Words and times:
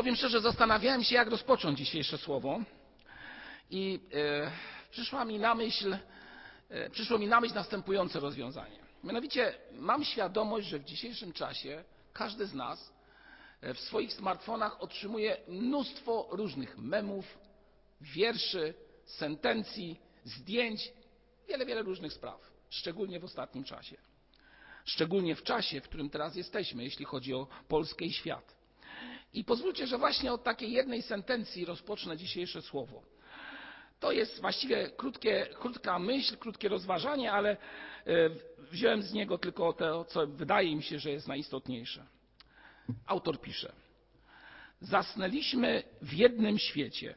Powiem 0.00 0.16
szczerze, 0.16 0.40
zastanawiałem 0.40 1.04
się, 1.04 1.14
jak 1.14 1.28
rozpocząć 1.28 1.78
dzisiejsze 1.78 2.18
słowo 2.18 2.60
i 3.70 4.00
e, 4.14 4.50
przyszła 4.90 5.24
mi 5.24 5.38
na 5.38 5.54
myśl, 5.54 5.96
e, 6.68 6.90
przyszło 6.90 7.18
mi 7.18 7.26
na 7.26 7.40
myśl 7.40 7.54
następujące 7.54 8.20
rozwiązanie. 8.20 8.78
Mianowicie 9.04 9.54
mam 9.72 10.04
świadomość, 10.04 10.66
że 10.66 10.78
w 10.78 10.84
dzisiejszym 10.84 11.32
czasie 11.32 11.84
każdy 12.12 12.46
z 12.46 12.54
nas 12.54 12.92
e, 13.60 13.74
w 13.74 13.80
swoich 13.80 14.12
smartfonach 14.12 14.82
otrzymuje 14.82 15.36
mnóstwo 15.48 16.28
różnych 16.30 16.78
memów, 16.78 17.38
wierszy, 18.00 18.74
sentencji, 19.04 20.00
zdjęć, 20.24 20.92
wiele, 21.48 21.66
wiele 21.66 21.82
różnych 21.82 22.12
spraw, 22.12 22.50
szczególnie 22.70 23.20
w 23.20 23.24
ostatnim 23.24 23.64
czasie. 23.64 23.96
Szczególnie 24.84 25.36
w 25.36 25.42
czasie, 25.42 25.80
w 25.80 25.84
którym 25.84 26.10
teraz 26.10 26.36
jesteśmy, 26.36 26.84
jeśli 26.84 27.04
chodzi 27.04 27.34
o 27.34 27.46
Polskę 27.68 28.04
i 28.04 28.12
świat. 28.12 28.59
I 29.32 29.44
pozwólcie, 29.44 29.86
że 29.86 29.98
właśnie 29.98 30.32
od 30.32 30.44
takiej 30.44 30.72
jednej 30.72 31.02
sentencji 31.02 31.64
rozpocznę 31.64 32.16
dzisiejsze 32.16 32.62
słowo. 32.62 33.02
To 34.00 34.12
jest 34.12 34.40
właściwie 34.40 34.90
krótkie, 34.90 35.46
krótka 35.58 35.98
myśl, 35.98 36.36
krótkie 36.36 36.68
rozważanie, 36.68 37.32
ale 37.32 37.50
e, 37.50 37.56
wziąłem 38.58 39.02
z 39.02 39.12
niego 39.12 39.38
tylko 39.38 39.72
to, 39.72 40.04
co 40.04 40.26
wydaje 40.26 40.76
mi 40.76 40.82
się, 40.82 40.98
że 40.98 41.10
jest 41.10 41.28
najistotniejsze. 41.28 42.06
Autor 43.06 43.40
pisze: 43.40 43.72
Zasnęliśmy 44.80 45.82
w 46.02 46.12
jednym 46.12 46.58
świecie 46.58 47.14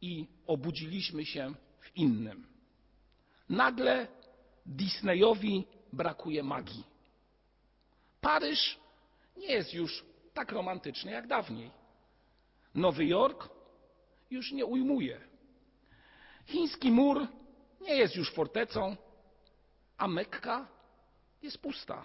i 0.00 0.26
obudziliśmy 0.46 1.24
się 1.24 1.54
w 1.80 1.96
innym. 1.96 2.46
Nagle 3.48 4.06
Disneyowi 4.66 5.64
brakuje 5.92 6.42
magii. 6.42 6.84
Paryż 8.20 8.78
nie 9.36 9.46
jest 9.46 9.74
już 9.74 10.04
tak 10.34 10.52
romantyczny 10.52 11.10
jak 11.12 11.26
dawniej. 11.26 11.70
Nowy 12.74 13.06
Jork 13.06 13.48
już 14.30 14.52
nie 14.52 14.66
ujmuje. 14.66 15.20
Chiński 16.46 16.90
mur 16.90 17.26
nie 17.80 17.94
jest 17.94 18.16
już 18.16 18.30
fortecą, 18.32 18.96
a 19.98 20.08
Mekka 20.08 20.68
jest 21.42 21.58
pusta. 21.58 22.04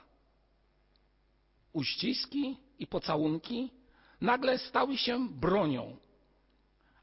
Uściski 1.73 2.58
i 2.80 2.88
pocałunki 2.88 3.72
nagle 4.22 4.58
stały 4.58 4.97
się 4.97 5.30
bronią, 5.30 5.97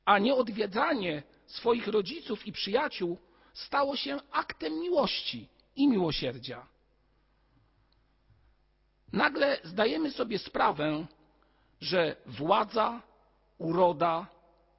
a 0.04 0.18
nieodwiedzanie 0.18 1.22
swoich 1.46 1.86
rodziców 1.86 2.46
i 2.46 2.52
przyjaciół 2.52 3.18
stało 3.52 3.96
się 3.96 4.18
aktem 4.30 4.80
miłości 4.80 5.48
i 5.76 5.88
miłosierdzia. 5.88 6.66
Nagle 9.14 9.60
zdajemy 9.64 10.10
sobie 10.10 10.38
sprawę, 10.38 11.06
że 11.80 12.16
władza, 12.26 13.02
uroda 13.58 14.26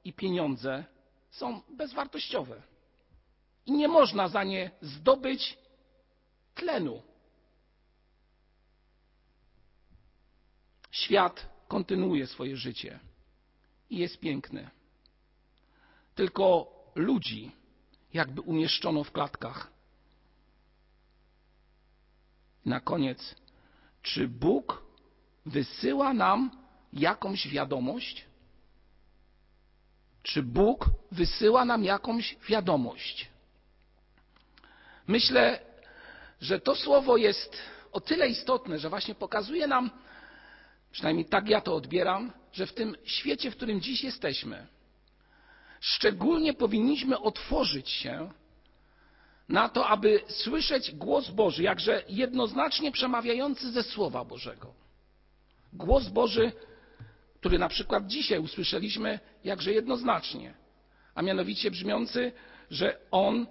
i 0.04 0.14
pieniądze 0.14 0.86
są 1.32 1.62
bezwartościowe 1.70 2.62
i 3.66 3.72
nie 3.72 3.88
można 3.88 4.28
za 4.28 4.44
nie 4.44 4.72
zdobyć 4.82 5.58
tlenu. 6.56 7.02
Świat 10.92 11.50
kontynuuje 11.68 12.28
swoje 12.28 12.58
życie 12.58 13.00
i 13.90 13.98
jest 13.98 14.20
piękny. 14.20 14.70
Tylko 16.16 16.72
ludzi 16.96 17.52
jakby 18.14 18.42
umieszczono 18.42 19.04
w 19.04 19.12
klatkach. 19.12 19.72
Na 22.66 22.80
koniec, 22.80 23.36
czy 24.06 24.28
Bóg 24.28 24.84
wysyła 25.46 26.14
nam 26.14 26.52
jakąś 26.94 27.48
wiadomość? 27.48 28.26
Czy 30.24 30.44
Bóg 30.44 30.90
wysyła 31.12 31.66
nam 31.66 31.84
jakąś 31.84 32.38
wiadomość? 32.50 33.30
Myślę, 35.08 35.60
że 36.42 36.60
to 36.60 36.76
słowo 36.76 37.18
jest 37.18 37.58
o 37.92 38.02
tyle 38.02 38.28
istotne, 38.28 38.80
że 38.80 38.90
właśnie 38.90 39.16
pokazuje 39.16 39.68
nam, 39.68 39.90
przynajmniej 40.92 41.26
tak 41.26 41.50
ja 41.50 41.62
to 41.62 41.76
odbieram, 41.76 42.32
że 42.54 42.66
w 42.66 42.74
tym 42.74 42.96
świecie, 43.04 43.52
w 43.52 43.56
którym 43.56 43.82
dziś 43.82 44.04
jesteśmy, 44.04 44.68
szczególnie 45.80 46.54
powinniśmy 46.54 47.20
otworzyć 47.20 47.90
się 47.90 48.32
na 49.50 49.70
to, 49.70 49.88
aby 49.88 50.22
słyszeć 50.28 50.92
głos 50.92 51.30
Boży, 51.30 51.64
jakże 51.64 52.04
jednoznacznie 52.10 52.92
przemawiający 52.92 53.72
ze 53.72 53.84
Słowa 53.84 54.26
Bożego. 54.26 54.74
Głos 55.74 56.10
Boży, 56.10 56.52
który 57.40 57.60
na 57.60 57.70
przykład 57.70 58.08
dzisiaj 58.08 58.40
usłyszeliśmy 58.40 59.20
jakże 59.44 59.74
jednoznacznie, 59.74 60.54
a 61.16 61.22
mianowicie 61.22 61.72
brzmiący, 61.72 62.32
że 62.72 62.98
On 63.12 63.48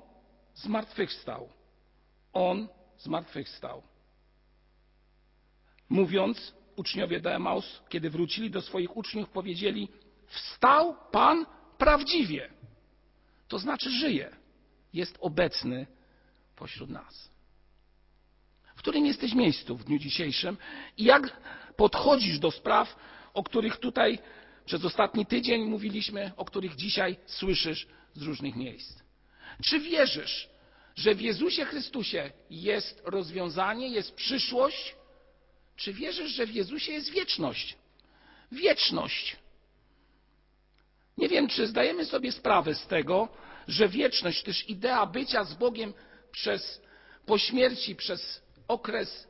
zmartwychwstał. 0.55 1.49
On 2.33 2.69
zmartwychwstał. 2.99 3.83
Mówiąc, 5.89 6.55
uczniowie 6.77 7.21
do 7.21 7.33
Emaus, 7.33 7.83
kiedy 7.89 8.11
wrócili 8.11 8.51
do 8.51 8.63
swoich 8.63 8.97
uczniów, 8.97 9.29
powiedzieli: 9.29 9.89
Wstał 10.27 10.97
Pan 11.13 11.47
prawdziwie. 11.79 12.51
To 13.49 13.59
znaczy 13.59 13.91
żyje. 13.91 14.44
Jest 14.95 15.19
obecny 15.21 15.87
pośród 16.57 16.91
nas. 16.91 17.31
W 18.75 18.79
którym 18.79 19.07
jesteś 19.07 19.35
miejscu 19.35 19.77
w 19.77 19.85
dniu 19.85 19.99
dzisiejszym 19.99 20.57
i 20.99 21.05
jak 21.05 21.37
podchodzisz 21.77 22.39
do 22.39 22.51
spraw, 22.51 22.97
o 23.35 23.43
których 23.43 23.77
tutaj 23.77 24.19
przez 24.65 24.85
ostatni 24.85 25.27
tydzień 25.27 25.65
mówiliśmy, 25.65 26.33
o 26.37 26.45
których 26.45 26.77
dzisiaj 26.77 27.17
słyszysz 27.27 27.87
z 28.15 28.23
różnych 28.23 28.57
miejsc. 28.57 29.03
Czy 29.65 29.81
wierzysz, 29.81 30.49
że 30.95 31.15
w 31.15 31.21
Jezusie 31.21 31.65
Chrystusie 31.65 32.33
jest 32.51 33.03
rozwiązanie, 33.05 33.89
jest 33.89 34.15
przyszłość? 34.15 34.95
Czy 35.77 35.93
wierzysz, 35.93 36.31
że 36.31 36.47
w 36.47 36.55
Jezusie 36.55 36.93
jest 36.93 37.11
wieczność? 37.11 37.77
Wieczność. 38.53 39.37
Nie 41.19 41.29
wiem, 41.29 41.49
czy 41.49 41.67
zdajemy 41.67 42.05
sobie 42.05 42.33
sprawę 42.33 42.75
z 42.75 42.87
tego, 42.87 43.29
że 43.69 43.89
wieczność, 43.89 44.43
też 44.43 44.69
idea 44.69 45.07
bycia 45.07 45.45
z 45.45 45.55
Bogiem 45.55 45.95
przez, 46.33 46.81
po 47.27 47.39
śmierci, 47.39 47.97
przez 47.97 48.43
okres 48.69 49.29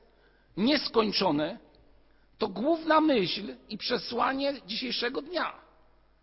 nieskończony, 0.56 1.59
to 2.39 2.49
główna 2.49 3.00
myśl 3.00 3.56
i 3.69 3.78
przesłanie 3.78 4.55
dzisiejszego 4.67 5.23
dnia. 5.23 5.53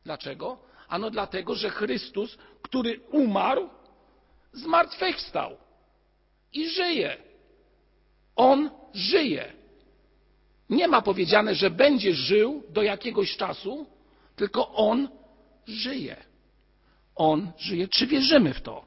Dlaczego? 0.06 0.58
Ano 0.88 1.10
dlatego, 1.10 1.56
że 1.56 1.70
Chrystus, 1.70 2.38
który 2.62 3.00
umarł, 3.00 3.70
zmartwychwstał 4.54 5.58
i 6.54 6.70
żyje. 6.70 7.18
On 8.36 8.70
żyje. 8.94 9.54
Nie 10.70 10.88
ma 10.88 11.02
powiedziane, 11.02 11.56
że 11.56 11.70
będzie 11.70 12.14
żył 12.14 12.64
do 12.70 12.84
jakiegoś 12.84 13.38
czasu, 13.38 13.88
tylko 14.36 14.72
on 14.72 15.10
żyje. 15.68 16.31
On 17.16 17.52
żyje. 17.58 17.88
Czy 17.88 18.08
wierzymy 18.08 18.54
w 18.54 18.62
to? 18.62 18.86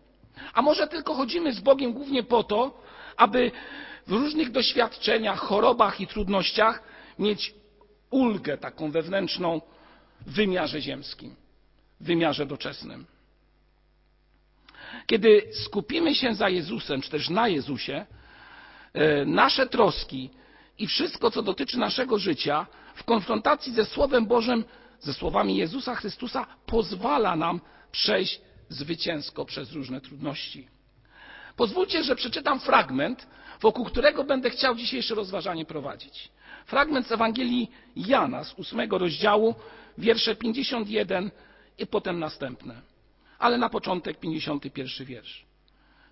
A 0.55 0.63
może 0.63 0.87
tylko 0.87 1.15
chodzimy 1.15 1.53
z 1.53 1.61
Bogiem 1.61 1.93
głównie 1.93 2.23
po 2.23 2.45
to, 2.45 2.83
aby 3.17 3.51
w 4.07 4.13
różnych 4.13 4.51
doświadczeniach, 4.51 5.39
chorobach 5.39 6.01
i 6.01 6.07
trudnościach 6.07 6.83
mieć 7.19 7.55
ulgę 8.11 8.59
taką 8.59 8.91
wewnętrzną 8.91 9.61
w 10.27 10.33
wymiarze 10.33 10.81
ziemskim, 10.81 11.37
w 12.01 12.05
wymiarze 12.05 12.47
doczesnym. 12.47 13.07
Kiedy 15.07 15.43
skupimy 15.53 16.15
się 16.15 16.35
za 16.35 16.49
Jezusem, 16.49 17.01
czy 17.01 17.11
też 17.11 17.31
na 17.31 17.49
Jezusie, 17.49 18.07
e, 18.93 19.25
nasze 19.25 19.67
troski 19.67 20.31
i 20.79 20.87
wszystko, 20.87 21.31
co 21.31 21.43
dotyczy 21.43 21.79
naszego 21.79 22.19
życia, 22.19 22.67
w 22.95 23.05
konfrontacji 23.05 23.73
ze 23.73 23.85
Słowem 23.85 24.27
Bożym, 24.27 24.65
ze 25.05 25.15
słowami 25.15 25.57
Jezusa 25.57 25.95
Chrystusa, 25.95 26.47
pozwala 26.67 27.37
nam 27.37 27.61
przejść 27.93 28.41
zwycięsko 28.69 29.45
przez 29.45 29.73
różne 29.73 30.01
trudności. 30.01 30.69
Pozwólcie, 31.57 32.05
że 32.05 32.17
przeczytam 32.17 32.61
fragment, 32.61 33.27
wokół 33.61 33.85
którego 33.85 34.25
będę 34.25 34.51
chciał 34.51 34.75
dzisiejsze 34.75 35.15
rozważanie 35.15 35.65
prowadzić. 35.65 36.29
Fragment 36.67 37.07
z 37.07 37.13
Ewangelii 37.13 37.71
Jana 37.97 38.45
z 38.45 38.55
ósmego 38.55 38.99
rozdziału, 38.99 39.55
wiersze 39.99 40.37
51 40.37 41.31
i 41.79 41.87
potem 41.87 42.19
następne. 42.19 42.81
Ale 43.39 43.59
na 43.59 43.69
początek 43.69 44.21
51 44.21 45.07
wiersz. 45.07 45.45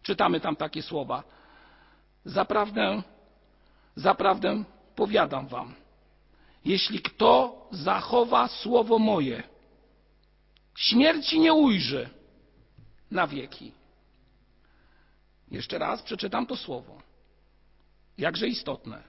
Czytamy 0.02 0.40
tam 0.40 0.56
takie 0.56 0.82
słowa. 0.82 1.22
Zaprawdę, 2.24 3.02
zaprawdę 3.96 4.64
powiadam 4.96 5.48
wam, 5.48 5.74
jeśli 6.64 7.00
kto 7.00 7.61
zachowa 7.72 8.48
słowo 8.48 8.98
moje, 8.98 9.42
śmierci 10.76 11.40
nie 11.40 11.54
ujrzy 11.54 12.08
na 13.10 13.26
wieki. 13.26 13.72
Jeszcze 15.50 15.78
raz 15.78 16.02
przeczytam 16.02 16.46
to 16.46 16.56
słowo. 16.56 17.02
Jakże 18.18 18.48
istotne. 18.48 19.02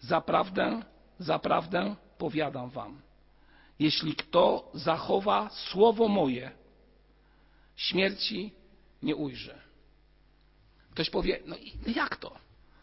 Zaprawdę, 0.00 0.82
zaprawdę 1.18 1.96
powiadam 2.18 2.70
wam. 2.70 3.00
jeśli 3.78 4.14
kto 4.14 4.70
zachowa 4.74 5.50
słowo 5.50 6.08
moje, 6.08 6.50
śmierci 7.76 8.52
nie 9.02 9.16
ujrzy. 9.16 9.54
Ktoś 10.90 11.10
powie, 11.10 11.40
no 11.46 11.56
i 11.56 11.72
jak 11.94 12.16
to? 12.16 12.38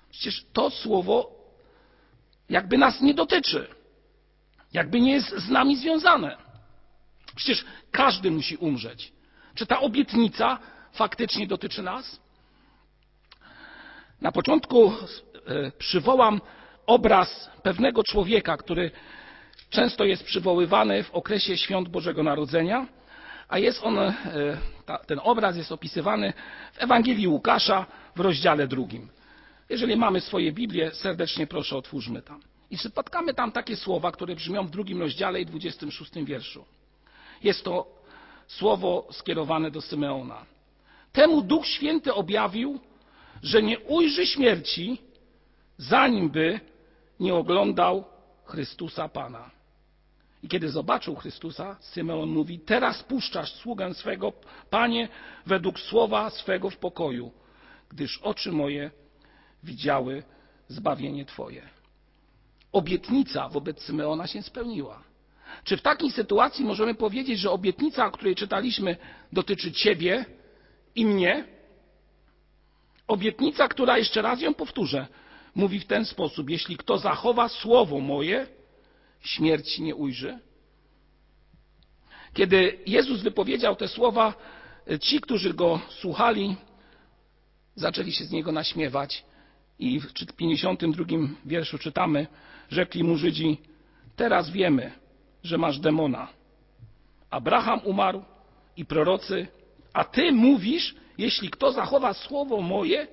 Przecież 0.10 0.46
to 0.54 0.70
słowo 0.70 1.32
jakby 2.50 2.78
nas 2.78 3.02
nie 3.02 3.14
dotyczy, 3.14 3.68
jakby 4.74 5.02
nie 5.02 5.12
jest 5.12 5.30
z 5.38 5.50
nami 5.50 5.78
związane. 5.78 6.38
Przecież 7.36 7.66
każdy 7.92 8.32
musi 8.32 8.56
umrzeć. 8.58 9.12
Czy 9.56 9.66
ta 9.66 9.80
obietnica 9.80 10.60
faktycznie 10.94 11.48
dotyczy 11.48 11.84
nas? 11.84 12.20
Na 14.22 14.32
początku 14.32 14.94
e, 14.94 15.72
przywołam 15.72 16.42
obraz 16.86 17.50
pewnego 17.64 18.04
człowieka, 18.04 18.58
który 18.58 18.92
często 19.70 20.04
jest 20.04 20.24
przywoływany 20.24 21.04
w 21.04 21.12
okresie 21.12 21.58
świąt 21.58 21.90
Bożego 21.90 22.24
Narodzenia, 22.24 22.88
a 23.48 23.60
jest 23.60 23.84
on, 23.84 24.00
e, 24.00 24.14
ten 25.08 25.20
obraz 25.24 25.58
jest 25.58 25.72
opisywany 25.72 26.34
w 26.74 26.84
Ewangelii 26.84 27.28
Łukasza 27.28 27.86
w 28.16 28.20
rozdziale 28.20 28.68
drugim. 28.68 29.10
Jeżeli 29.70 29.96
mamy 29.96 30.22
swoje 30.22 30.52
Biblię, 30.52 30.92
serdecznie 30.92 31.48
proszę 31.48 31.78
otwórzmy 31.78 32.22
tam. 32.22 32.42
I 32.72 32.78
spotkamy 32.78 33.34
tam 33.34 33.52
takie 33.52 33.76
słowa, 33.76 34.12
które 34.12 34.36
brzmią 34.36 34.68
w 34.68 34.70
drugim 34.70 35.02
rozdziale 35.02 35.42
i 35.42 35.46
26 35.46 36.12
wierszu. 36.24 36.66
Jest 37.44 37.64
to 37.64 37.88
słowo 38.48 39.08
skierowane 39.12 39.72
do 39.72 39.82
Symeona. 39.82 40.46
Temu 41.12 41.42
Duch 41.42 41.68
Święty 41.68 42.14
objawił, 42.14 42.80
że 43.44 43.64
nie 43.64 43.80
ujrzy 43.80 44.26
śmierci, 44.26 45.02
zanim 45.78 46.30
by 46.30 46.60
nie 47.20 47.36
oglądał 47.36 48.04
Chrystusa 48.46 49.10
Pana. 49.10 49.52
I 50.44 50.48
kiedy 50.48 50.70
zobaczył 50.70 51.16
Chrystusa, 51.16 51.78
Symeon 51.80 52.30
mówi: 52.30 52.60
Teraz 52.60 53.04
puszczasz 53.04 53.54
sługę 53.54 53.94
swego, 53.94 54.34
Panie, 54.70 55.10
według 55.46 55.80
słowa 55.80 56.30
swego 56.30 56.70
w 56.70 56.78
pokoju, 56.78 57.32
gdyż 57.90 58.18
oczy 58.18 58.52
moje 58.52 58.92
widziały 59.64 60.24
zbawienie 60.68 61.26
Twoje. 61.26 61.81
Obietnica 62.72 63.50
wobec 63.50 63.82
Symeona 63.82 64.28
się 64.28 64.42
spełniła. 64.42 65.04
Czy 65.64 65.78
w 65.78 65.82
takiej 65.82 66.12
sytuacji 66.12 66.66
możemy 66.66 66.96
powiedzieć, 66.96 67.40
że 67.40 67.52
obietnica, 67.52 68.06
o 68.06 68.12
której 68.12 68.36
czytaliśmy, 68.36 68.98
dotyczy 69.34 69.72
Ciebie 69.72 70.26
i 70.96 71.06
mnie? 71.06 71.48
Obietnica, 73.08 73.68
która, 73.68 73.98
jeszcze 73.98 74.22
raz 74.22 74.42
ją 74.42 74.54
powtórzę, 74.54 75.08
mówi 75.56 75.80
w 75.80 75.86
ten 75.86 76.06
sposób: 76.06 76.50
Jeśli 76.50 76.78
kto 76.78 76.98
zachowa 76.98 77.50
słowo 77.50 78.00
moje, 78.00 78.48
śmierci 79.22 79.84
nie 79.84 79.96
ujrzy. 79.96 80.40
Kiedy 82.34 82.80
Jezus 82.86 83.22
wypowiedział 83.22 83.76
te 83.76 83.88
słowa, 83.88 84.34
ci, 85.02 85.22
którzy 85.22 85.54
go 85.54 85.80
słuchali, 85.90 86.56
zaczęli 87.76 88.12
się 88.12 88.26
z 88.26 88.32
niego 88.32 88.52
naśmiewać. 88.52 89.24
I 89.82 90.00
w 90.00 90.14
52 90.36 91.06
wierszu 91.46 91.78
czytamy, 91.78 92.28
rzekli 92.70 93.04
mu 93.04 93.18
Żydzi, 93.18 93.58
teraz 94.16 94.50
wiemy, 94.50 94.92
że 95.44 95.58
masz 95.58 95.80
demona. 95.80 96.28
Abraham 97.30 97.82
umarł 97.84 98.24
i 98.78 98.86
prorocy, 98.86 99.48
a 99.94 100.04
ty 100.04 100.32
mówisz, 100.32 100.96
jeśli 101.18 101.50
kto 101.50 101.72
zachowa 101.72 102.14
słowo 102.14 102.62
moje, 102.62 103.08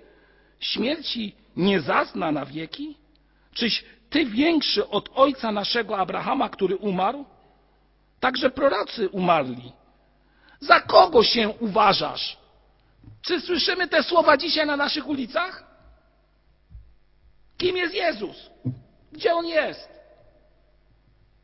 śmierci 0.60 1.34
nie 1.56 1.80
zazna 1.80 2.32
na 2.32 2.46
wieki? 2.46 2.96
Czyś 3.54 3.84
ty 4.10 4.24
większy 4.26 4.88
od 4.88 5.10
ojca 5.14 5.52
naszego 5.52 5.98
Abrahama, 5.98 6.48
który 6.48 6.76
umarł? 6.76 7.24
Także 8.20 8.50
prorocy 8.50 9.08
umarli. 9.08 9.72
Za 10.60 10.80
kogo 10.80 11.22
się 11.22 11.48
uważasz? 11.48 12.38
Czy 13.22 13.40
słyszymy 13.40 13.88
te 13.88 14.02
słowa 14.02 14.36
dzisiaj 14.36 14.66
na 14.66 14.76
naszych 14.76 15.08
ulicach? 15.08 15.67
Kim 17.58 17.76
jest 17.76 17.94
Jezus? 17.94 18.50
Gdzie 19.12 19.34
On 19.34 19.46
jest? 19.46 19.88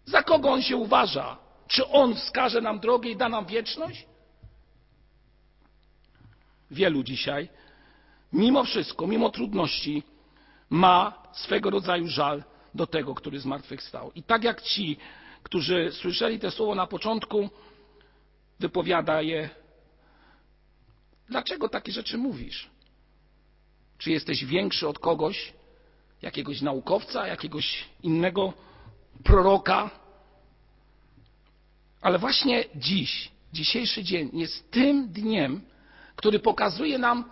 Za 0.04 0.22
kogo 0.22 0.52
On 0.52 0.62
się 0.62 0.76
uważa? 0.76 1.38
Czy 1.68 1.88
On 1.88 2.14
wskaże 2.14 2.60
nam 2.60 2.80
drogę 2.80 3.08
i 3.08 3.16
da 3.16 3.28
nam 3.28 3.46
wieczność? 3.46 4.06
Wielu 6.70 7.02
dzisiaj, 7.02 7.48
mimo 8.32 8.64
wszystko, 8.64 9.06
mimo 9.06 9.30
trudności, 9.30 10.02
ma 10.70 11.22
swego 11.32 11.70
rodzaju 11.70 12.08
żal 12.08 12.44
do 12.74 12.86
tego, 12.86 13.14
który 13.14 13.40
zmartwychwstał. 13.40 14.12
I 14.14 14.22
tak 14.22 14.44
jak 14.44 14.62
ci, 14.62 14.96
którzy 15.42 15.92
słyszeli 15.92 16.38
te 16.38 16.50
słowo 16.50 16.74
na 16.74 16.86
początku, 16.86 17.50
wypowiada 18.60 19.22
je. 19.22 19.50
Dlaczego 21.28 21.68
takie 21.68 21.92
rzeczy 21.92 22.18
mówisz? 22.18 22.70
Czy 23.98 24.10
jesteś 24.10 24.44
większy 24.44 24.88
od 24.88 24.98
kogoś, 24.98 25.52
jakiegoś 26.22 26.60
naukowca, 26.60 27.26
jakiegoś 27.26 27.84
innego 28.02 28.52
proroka? 29.24 29.90
Ale 32.00 32.18
właśnie 32.18 32.64
dziś, 32.74 33.30
dzisiejszy 33.52 34.02
dzień 34.02 34.30
jest 34.32 34.70
tym 34.70 35.08
dniem, 35.08 35.60
który 36.16 36.38
pokazuje 36.38 36.98
nam 36.98 37.24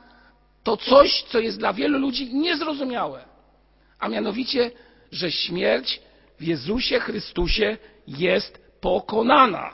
to 0.63 0.77
coś, 0.77 1.23
co 1.23 1.41
jest 1.41 1.59
dla 1.59 1.73
wielu 1.73 1.99
ludzi 1.99 2.35
niezrozumiałe, 2.35 3.25
a 3.99 4.09
mianowicie 4.09 4.71
że 5.13 5.33
śmierć 5.33 6.01
w 6.39 6.43
Jezusie 6.43 7.01
Chrystusie 7.01 7.77
jest 8.07 8.59
pokonana. 8.81 9.71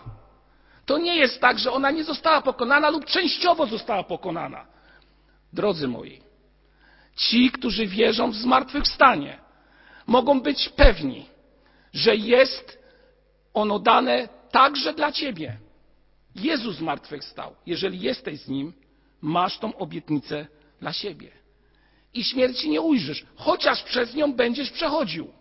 To 0.86 0.98
nie 0.98 1.16
jest 1.16 1.40
tak, 1.40 1.58
że 1.58 1.72
ona 1.72 1.90
nie 1.90 2.04
została 2.04 2.42
pokonana 2.42 2.90
lub 2.90 3.04
częściowo 3.04 3.66
została 3.66 4.02
pokonana. 4.02 4.66
Drodzy 5.52 5.88
moi, 5.88 6.20
ci, 7.18 7.50
którzy 7.50 7.86
wierzą 7.86 8.30
w 8.30 8.36
zmartwychwstanie, 8.36 9.38
mogą 10.06 10.40
być 10.40 10.68
pewni, 10.68 11.26
że 11.92 12.16
jest 12.16 12.78
ono 13.54 13.78
dane 13.78 14.28
także 14.50 14.94
dla 14.94 15.12
Ciebie. 15.12 15.58
Jezus 16.34 16.76
zmartwychwstał. 16.76 17.54
Jeżeli 17.66 18.00
jesteś 18.00 18.40
z 18.40 18.48
Nim, 18.48 18.72
masz 19.20 19.58
tą 19.58 19.76
obietnicę 19.76 20.46
dla 20.80 20.92
siebie 20.92 21.30
i 22.14 22.24
śmierci 22.24 22.70
nie 22.70 22.80
ujrzysz, 22.80 23.26
chociaż 23.36 23.82
przez 23.82 24.14
nią 24.14 24.32
będziesz 24.32 24.70
przechodził. 24.70 25.32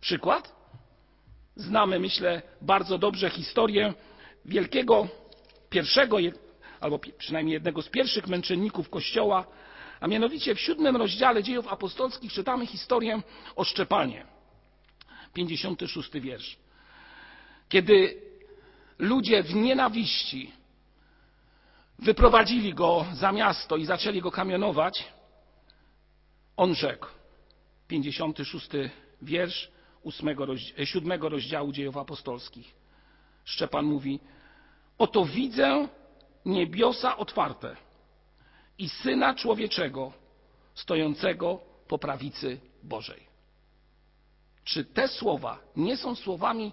Przykład? 0.00 0.56
Znamy, 1.56 1.98
myślę, 1.98 2.42
bardzo 2.62 2.98
dobrze 2.98 3.30
historię 3.30 3.94
wielkiego 4.44 5.08
pierwszego, 5.70 6.16
albo 6.80 6.98
przynajmniej 7.18 7.54
jednego 7.54 7.82
z 7.82 7.88
pierwszych 7.88 8.26
męczenników 8.26 8.90
Kościoła, 8.90 9.46
a 10.00 10.06
mianowicie 10.06 10.54
w 10.54 10.60
siódmym 10.60 10.96
rozdziale 10.96 11.42
dziejów 11.42 11.68
apostolskich 11.68 12.32
czytamy 12.32 12.66
historię 12.66 13.22
o 13.56 13.64
Szczepanie. 13.64 14.26
56 15.32 16.10
wiersz. 16.12 16.56
Kiedy 17.68 18.22
ludzie 18.98 19.42
w 19.42 19.54
nienawiści 19.54 20.52
wyprowadzili 21.98 22.74
go 22.74 23.06
za 23.12 23.32
miasto 23.32 23.76
i 23.76 23.84
zaczęli 23.84 24.20
go 24.20 24.30
kamionować, 24.30 25.04
on 26.56 26.74
rzekł, 26.74 27.06
56 27.88 28.68
wiersz 29.22 29.70
8, 30.04 30.36
7 30.84 31.22
rozdziału 31.22 31.72
dziejów 31.72 31.96
apostolskich. 31.96 32.74
Szczepan 33.44 33.84
mówi, 33.84 34.20
oto 34.98 35.24
widzę 35.24 35.88
niebiosa 36.44 37.16
otwarte 37.16 37.76
i 38.78 38.88
Syna 38.88 39.34
Człowieczego 39.34 40.12
stojącego 40.74 41.60
po 41.88 41.98
prawicy 41.98 42.60
Bożej. 42.82 43.26
Czy 44.64 44.84
te 44.84 45.08
słowa 45.08 45.58
nie 45.76 45.96
są 45.96 46.14
słowami 46.14 46.72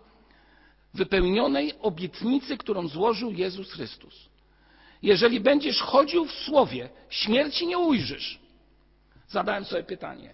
wypełnionej 0.94 1.74
obietnicy, 1.82 2.58
którą 2.58 2.88
złożył 2.88 3.32
Jezus 3.32 3.72
Chrystus? 3.72 4.30
Jeżeli 5.02 5.40
będziesz 5.40 5.82
chodził 5.82 6.26
w 6.26 6.32
słowie, 6.32 6.90
śmierci 7.10 7.68
nie 7.68 7.78
ujrzysz 7.78 8.44
zadałem 9.34 9.66
sobie 9.66 9.84
pytanie, 9.84 10.34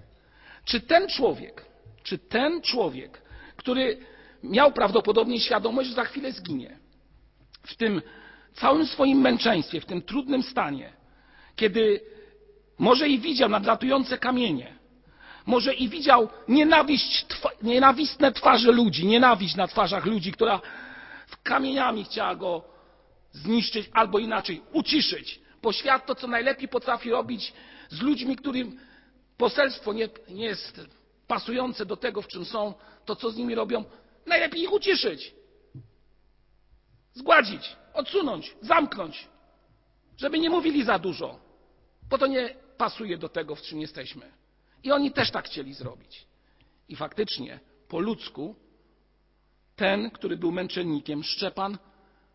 czy 0.65 0.81
ten 0.81 1.07
człowiek, 1.07 1.65
czy 2.03 2.17
ten 2.17 2.61
człowiek, 2.61 3.21
który 3.55 3.97
miał 4.43 4.71
prawdopodobnie 4.71 5.39
świadomość, 5.39 5.89
że 5.89 5.95
za 5.95 6.03
chwilę 6.03 6.31
zginie, 6.31 6.77
w 7.63 7.75
tym 7.75 8.01
całym 8.53 8.87
swoim 8.87 9.21
męczeństwie, 9.21 9.81
w 9.81 9.85
tym 9.85 10.01
trudnym 10.01 10.43
stanie, 10.43 10.93
kiedy 11.59 12.01
może 12.77 13.07
i 13.07 13.19
widział 13.19 13.49
nadlatujące 13.49 14.17
kamienie, 14.17 14.75
może 15.45 15.73
i 15.73 15.89
widział 15.89 16.29
nienawiść, 16.47 17.25
nienawistne 17.61 18.31
twarze 18.31 18.71
ludzi, 18.71 19.05
nienawiść 19.05 19.55
na 19.55 19.67
twarzach 19.67 20.05
ludzi, 20.05 20.31
która 20.31 20.61
kamieniami 21.43 22.03
chciała 22.03 22.35
go 22.35 22.63
zniszczyć 23.31 23.89
albo 23.93 24.19
inaczej 24.19 24.61
uciszyć, 24.73 25.39
bo 25.61 25.73
świat 25.73 26.05
to, 26.05 26.15
co 26.15 26.27
najlepiej 26.27 26.67
potrafi 26.67 27.09
robić 27.09 27.53
z 27.89 28.01
ludźmi, 28.01 28.35
którym 28.35 28.79
poselstwo 29.37 29.93
nie, 29.93 30.09
nie 30.29 30.45
jest 30.45 30.81
pasujące 31.27 31.85
do 31.85 31.97
tego, 31.97 32.21
w 32.21 32.27
czym 32.27 32.45
są, 32.45 32.73
to 33.05 33.15
co 33.15 33.31
z 33.31 33.37
nimi 33.37 33.55
robią? 33.55 33.83
Najlepiej 34.25 34.63
ich 34.63 34.73
uciszyć. 34.73 35.33
zgładzić, 37.13 37.75
odsunąć, 37.93 38.55
zamknąć, 38.61 39.27
żeby 40.17 40.39
nie 40.39 40.49
mówili 40.49 40.83
za 40.83 40.99
dużo, 40.99 41.48
bo 42.09 42.17
to 42.17 42.27
nie 42.27 42.55
pasuje 42.77 43.17
do 43.17 43.29
tego, 43.29 43.55
w 43.55 43.61
czym 43.61 43.81
jesteśmy. 43.81 44.31
I 44.83 44.91
oni 44.91 45.11
też 45.11 45.31
tak 45.31 45.45
chcieli 45.45 45.73
zrobić. 45.73 46.25
I 46.89 46.95
faktycznie, 46.95 47.59
po 47.87 47.99
ludzku, 47.99 48.55
ten, 49.75 50.11
który 50.11 50.37
był 50.37 50.51
męczennikiem, 50.51 51.23
Szczepan, 51.23 51.77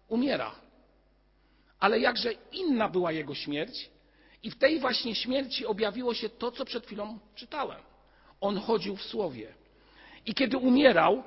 umiera. 0.09 0.55
Ale 1.81 2.01
jakże 2.01 2.33
inna 2.33 2.89
była 2.89 3.13
jego 3.13 3.35
śmierć, 3.35 3.91
i 4.43 4.51
w 4.51 4.59
tej 4.59 4.81
właśnie 4.81 5.15
śmierci 5.15 5.67
objawiło 5.67 6.15
się 6.15 6.29
to, 6.29 6.53
co 6.53 6.65
przed 6.65 6.87
chwilą 6.87 7.19
czytałem. 7.35 7.81
On 8.41 8.59
chodził 8.59 8.97
w 8.97 9.03
słowie. 9.03 9.55
I 10.27 10.35
kiedy 10.35 10.57
umierał, 10.57 11.23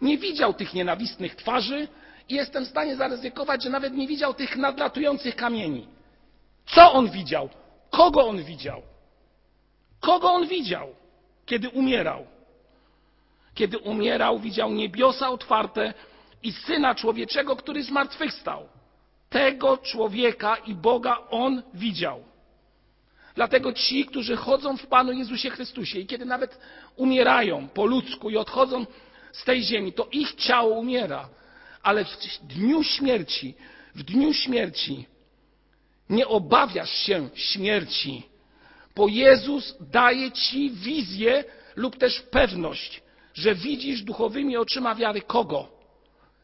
nie 0.00 0.18
widział 0.18 0.54
tych 0.54 0.74
nienawistnych 0.74 1.36
twarzy, 1.36 1.88
i 2.28 2.34
jestem 2.34 2.64
w 2.64 2.68
stanie 2.68 2.96
zaryzykować, 2.96 3.62
że 3.62 3.70
nawet 3.70 3.94
nie 3.94 4.06
widział 4.06 4.34
tych 4.34 4.56
nadlatujących 4.56 5.36
kamieni. 5.36 5.88
Co 6.66 6.92
on 6.92 7.10
widział? 7.10 7.48
Kogo 7.96 8.28
on 8.28 8.44
widział? 8.44 8.82
Kogo 10.00 10.32
on 10.32 10.46
widział, 10.46 10.88
kiedy 11.46 11.68
umierał? 11.68 12.26
Kiedy 13.54 13.78
umierał, 13.78 14.38
widział 14.38 14.72
niebiosa 14.72 15.30
otwarte 15.30 15.94
i 16.42 16.52
syna 16.52 16.94
człowieczego, 16.94 17.56
który 17.56 17.82
zmartwychwstał. 17.82 18.68
Tego 19.30 19.78
człowieka 19.78 20.56
i 20.56 20.74
Boga 20.74 21.18
on 21.30 21.62
widział. 21.74 22.24
Dlatego 23.34 23.72
ci, 23.72 24.04
którzy 24.04 24.36
chodzą 24.36 24.76
w 24.76 24.86
Panu 24.86 25.12
Jezusie 25.12 25.50
Chrystusie 25.50 26.00
i 26.00 26.06
kiedy 26.06 26.24
nawet 26.24 26.58
umierają 26.96 27.68
po 27.68 27.86
ludzku 27.86 28.30
i 28.30 28.36
odchodzą 28.36 28.86
z 29.32 29.44
tej 29.44 29.62
ziemi, 29.62 29.92
to 29.92 30.08
ich 30.12 30.34
ciało 30.34 30.74
umiera, 30.74 31.28
ale 31.82 32.04
w 32.04 32.16
dniu 32.42 32.82
śmierci, 32.82 33.54
w 33.94 34.02
dniu 34.02 34.34
śmierci 34.34 35.06
nie 36.10 36.28
obawiasz 36.28 36.90
się 36.90 37.28
śmierci, 37.34 38.22
bo 38.96 39.08
Jezus 39.08 39.76
daje 39.80 40.32
ci 40.32 40.70
wizję 40.70 41.44
lub 41.76 41.96
też 41.96 42.20
pewność, 42.20 43.02
że 43.34 43.54
widzisz 43.54 44.02
duchowymi 44.02 44.56
oczyma 44.56 44.94
wiary 44.94 45.22
kogo? 45.22 45.68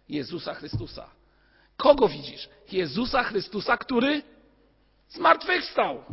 Jezusa 0.09 0.55
Chrystusa. 0.55 1.11
Kogo 1.77 2.09
widzisz? 2.09 2.49
Jezusa 2.73 3.23
Chrystusa, 3.23 3.77
który 3.77 4.23
zmartwychwstał. 5.09 6.05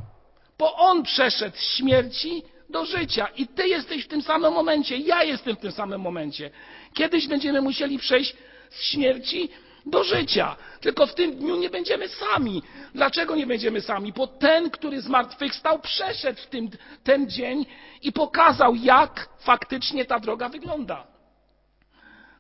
Bo 0.58 0.76
On 0.76 1.04
przeszedł 1.04 1.58
z 1.58 1.76
śmierci 1.76 2.44
do 2.70 2.86
życia. 2.86 3.28
I 3.28 3.48
Ty 3.48 3.68
jesteś 3.68 4.06
w 4.06 4.08
tym 4.08 4.22
samym 4.22 4.54
momencie, 4.54 4.98
ja 4.98 5.24
jestem 5.24 5.56
w 5.56 5.60
tym 5.60 5.72
samym 5.72 6.02
momencie. 6.02 6.52
Kiedyś 6.94 7.28
będziemy 7.28 7.62
musieli 7.62 8.00
przejść 8.00 8.36
z 8.70 8.84
śmierci 8.84 9.50
do 9.90 10.04
życia. 10.04 10.56
Tylko 10.82 11.08
w 11.08 11.16
tym 11.16 11.36
dniu 11.36 11.56
nie 11.56 11.70
będziemy 11.70 12.10
sami. 12.10 12.64
Dlaczego 12.94 13.36
nie 13.36 13.48
będziemy 13.48 13.82
sami? 13.82 14.14
Bo 14.14 14.28
ten, 14.28 14.70
który 14.70 15.02
zmartwychwstał, 15.02 15.80
przeszedł 15.80 16.42
w 16.42 16.48
tym, 16.48 16.70
ten 17.04 17.30
dzień 17.30 17.66
i 18.02 18.12
pokazał, 18.12 18.76
jak 18.76 19.30
faktycznie 19.40 20.06
ta 20.06 20.20
droga 20.20 20.50
wygląda. 20.50 21.08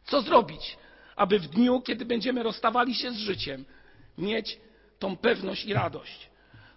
Co 0.06 0.22
zrobić, 0.22 0.77
aby 1.15 1.39
w 1.39 1.48
dniu, 1.48 1.82
kiedy 1.82 2.06
będziemy 2.06 2.44
rozstawali 2.44 2.96
się 2.96 3.12
z 3.12 3.18
życiem, 3.18 3.65
mieć 4.18 4.60
tą 5.00 5.18
pewność 5.18 5.65
i 5.65 5.74
radość? 5.74 6.29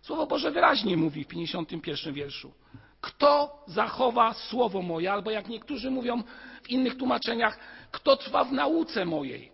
Słowo 0.02 0.26
Boże 0.26 0.50
wyraźnie 0.50 0.97
mówi 0.97 1.25
w 1.25 1.29
51 1.29 2.14
wierszu. 2.14 2.52
Kto 3.00 3.62
zachowa 3.67 4.35
słowo 4.35 4.83
moje, 4.83 5.12
albo 5.12 5.31
jak 5.31 5.49
niektórzy 5.49 5.91
mówią 5.91 6.23
w 6.62 6.71
innych 6.71 6.97
tłumaczeniach, 6.97 7.59
kto 7.91 8.17
trwa 8.17 8.45
w 8.45 8.52
nauce 8.52 9.05
mojej, 9.05 9.52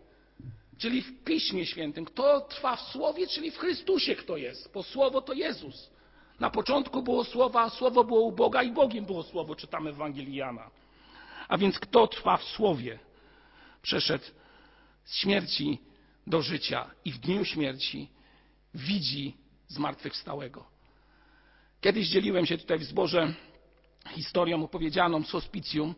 czyli 0.79 1.03
w 1.03 1.25
Piśmie 1.25 1.67
Świętym, 1.67 2.05
kto 2.05 2.41
trwa 2.41 2.77
w 2.77 2.81
Słowie, 2.81 3.27
czyli 3.27 3.51
w 3.51 3.59
Chrystusie 3.59 4.17
kto 4.17 4.37
jest, 4.37 4.73
bo 4.73 4.83
Słowo 4.83 5.21
to 5.21 5.33
Jezus. 5.33 5.91
Na 6.41 6.51
początku 6.51 7.03
było 7.03 7.25
Słowo, 7.25 7.61
a 7.61 7.71
Słowo 7.71 8.05
było 8.05 8.21
u 8.21 8.33
Boga 8.33 8.63
i 8.63 8.73
Bogiem 8.73 9.05
było 9.05 9.23
Słowo, 9.23 9.55
czytamy 9.55 9.93
w 9.93 9.95
Ewangelii 9.95 10.37
Jana. 10.37 10.71
A 11.49 11.59
więc 11.59 11.79
kto 11.79 12.07
trwa 12.07 12.37
w 12.37 12.45
Słowie, 12.45 12.99
przeszedł 13.83 14.25
z 15.05 15.17
śmierci 15.17 15.79
do 16.27 16.43
życia 16.43 16.91
i 17.05 17.13
w 17.13 17.19
dniu 17.19 17.45
śmierci 17.45 18.09
widzi 18.75 19.37
zmartwychwstałego. 19.69 20.65
Kiedyś 21.81 22.09
dzieliłem 22.09 22.47
się 22.47 22.59
tutaj 22.59 22.79
w 22.79 22.85
zborze 22.85 23.35
historią 24.11 24.65
opowiedzianą 24.65 25.25
z 25.25 25.31
hospicjum. 25.31 25.95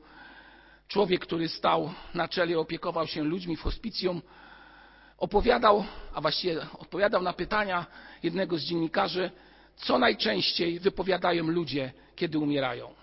Człowiek, 0.89 1.21
który 1.21 1.49
stał 1.49 1.93
na 2.15 2.29
czele, 2.29 2.59
opiekował 2.59 3.07
się 3.07 3.23
ludźmi 3.23 3.57
w 3.57 3.63
hospicjum, 3.63 4.23
opowiadał, 5.21 5.85
a 6.15 6.21
właściwie 6.21 6.67
odpowiadał 6.79 7.23
na 7.23 7.33
pytania 7.33 7.87
jednego 8.23 8.59
z 8.59 8.63
dziennikarzy, 8.63 9.31
co 9.77 9.99
najczęściej 9.99 10.81
wypowiadają 10.81 11.45
ludzie, 11.45 11.93
kiedy 12.17 12.39
umierają. 12.39 12.95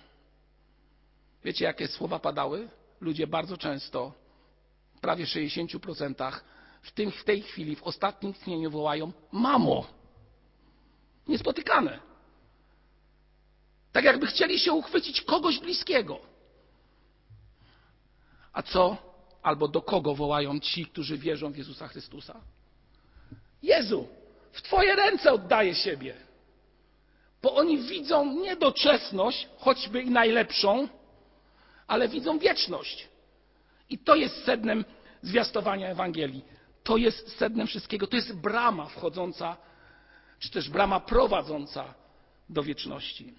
Wiecie, 1.43 1.65
jakie 1.65 1.87
słowa 1.87 2.19
padały? 2.19 2.69
Ludzie 3.01 3.27
bardzo 3.27 3.57
często, 3.57 4.13
prawie 5.01 5.25
60%, 5.25 6.39
w, 6.81 6.91
tym, 6.91 7.11
w 7.11 7.23
tej 7.23 7.41
chwili, 7.41 7.75
w 7.75 7.83
ostatnim 7.83 8.33
tchnieniu 8.33 8.71
wołają 8.71 9.11
mamo. 9.31 9.87
Niespotykane. 11.27 11.99
Tak 13.91 14.05
jakby 14.05 14.27
chcieli 14.27 14.59
się 14.59 14.73
uchwycić 14.73 15.21
kogoś 15.21 15.59
bliskiego. 15.59 16.19
A 18.53 18.61
co 18.61 19.06
albo 19.43 19.67
do 19.67 19.81
kogo 19.81 20.15
wołają 20.15 20.59
ci, 20.59 20.85
którzy 20.85 21.17
wierzą 21.17 21.51
w 21.51 21.57
Jezusa 21.57 21.87
Chrystusa? 21.87 22.41
Jezu, 23.63 24.07
w 24.51 24.61
Twoje 24.61 24.95
ręce 24.95 25.33
oddaję 25.33 25.75
siebie. 25.75 26.15
Bo 27.41 27.55
oni 27.55 27.77
widzą 27.77 28.35
nie 28.35 28.55
doczesność, 28.55 29.47
choćby 29.57 30.01
i 30.01 30.09
najlepszą, 30.09 30.87
ale 31.87 32.07
widzą 32.07 32.39
wieczność. 32.39 33.07
I 33.89 33.97
to 33.97 34.15
jest 34.15 34.43
sednem 34.43 34.85
zwiastowania 35.21 35.89
Ewangelii. 35.89 36.45
To 36.83 36.97
jest 36.97 37.37
sednem 37.37 37.67
wszystkiego. 37.67 38.07
To 38.07 38.15
jest 38.15 38.35
brama 38.35 38.85
wchodząca, 38.85 39.57
czy 40.39 40.51
też 40.51 40.69
brama 40.69 40.99
prowadząca 40.99 41.93
do 42.49 42.63
wieczności. 42.63 43.33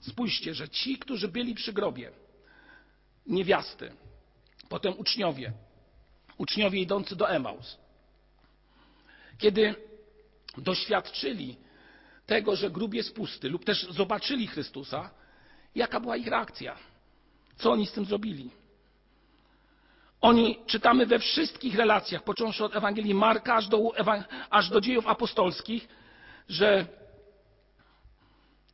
Spójrzcie, 0.00 0.54
że 0.54 0.68
ci, 0.68 0.98
którzy 0.98 1.28
byli 1.28 1.54
przy 1.54 1.72
grobie, 1.72 2.10
niewiasty, 3.26 3.92
potem 4.68 4.98
uczniowie, 4.98 5.52
uczniowie 6.38 6.80
idący 6.80 7.16
do 7.16 7.30
Emaus, 7.30 7.78
kiedy 9.38 9.74
doświadczyli 10.58 11.56
tego, 12.26 12.56
że 12.56 12.70
grób 12.70 12.94
jest 12.94 13.14
pusty, 13.14 13.48
lub 13.48 13.64
też 13.64 13.86
zobaczyli 13.90 14.46
Chrystusa, 14.46 15.10
jaka 15.74 16.00
była 16.00 16.16
ich 16.16 16.26
reakcja? 16.26 16.76
Co 17.56 17.72
oni 17.72 17.86
z 17.86 17.92
tym 17.92 18.04
zrobili? 18.04 18.50
Oni 20.20 20.58
czytamy 20.66 21.06
we 21.06 21.18
wszystkich 21.18 21.74
relacjach, 21.74 22.24
począwszy 22.24 22.64
od 22.64 22.76
Ewangelii 22.76 23.14
Marka 23.14 23.54
aż 23.54 23.68
do, 23.68 23.92
aż 24.50 24.70
do 24.70 24.80
dziejów 24.80 25.06
apostolskich, 25.06 25.88
że 26.48 26.86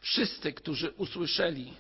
Wszyscy, 0.03 0.53
którzy 0.53 0.91
usłyszeli 0.91 1.73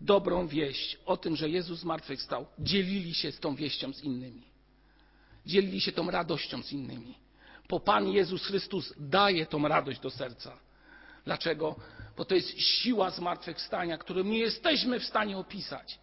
dobrą 0.00 0.46
wieść 0.46 0.98
o 1.06 1.16
tym, 1.16 1.36
że 1.36 1.48
Jezus 1.48 1.80
zmartwychwstał, 1.80 2.46
dzielili 2.58 3.14
się 3.14 3.32
z 3.32 3.40
tą 3.40 3.54
wieścią 3.54 3.92
z 3.92 4.02
innymi. 4.02 4.42
Dzielili 5.46 5.80
się 5.80 5.92
tą 5.92 6.10
radością 6.10 6.62
z 6.62 6.72
innymi. 6.72 7.14
Bo 7.68 7.80
Pan 7.80 8.08
Jezus 8.08 8.46
Chrystus 8.46 8.94
daje 8.98 9.46
tą 9.46 9.68
radość 9.68 10.00
do 10.00 10.10
serca. 10.10 10.58
Dlaczego? 11.24 11.76
Bo 12.16 12.24
to 12.24 12.34
jest 12.34 12.60
siła 12.60 13.10
zmartwychwstania, 13.10 13.98
którą 13.98 14.24
nie 14.24 14.38
jesteśmy 14.38 15.00
w 15.00 15.04
stanie 15.04 15.38
opisać. 15.38 15.98